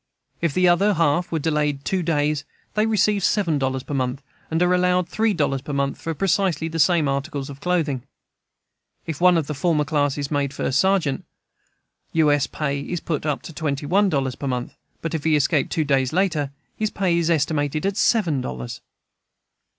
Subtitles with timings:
[0.41, 4.59] If the other half were delayed two days, they receive seven dollars per month and
[4.63, 8.01] are allowed three dollars per month for precisely the same articles of clothing.
[9.05, 11.23] If one of the former class is made first sergeant,
[12.15, 15.71] Us pay is put up to twenty one dollars per month; but if he escaped
[15.71, 18.81] two days later, his pay is still estimated at seven dollars.